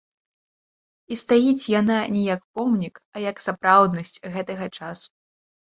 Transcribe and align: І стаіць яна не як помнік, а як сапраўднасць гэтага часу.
І 1.15 1.17
стаіць 1.23 1.69
яна 1.79 1.99
не 2.15 2.21
як 2.33 2.41
помнік, 2.57 2.95
а 3.15 3.25
як 3.29 3.47
сапраўднасць 3.49 4.19
гэтага 4.37 4.65
часу. 4.81 5.09